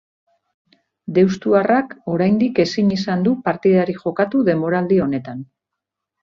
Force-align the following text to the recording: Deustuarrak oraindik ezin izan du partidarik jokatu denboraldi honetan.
Deustuarrak 1.17 1.93
oraindik 2.13 2.61
ezin 2.63 2.89
izan 2.97 3.27
du 3.27 3.35
partidarik 3.51 4.01
jokatu 4.07 4.43
denboraldi 4.49 4.99
honetan. 5.07 5.47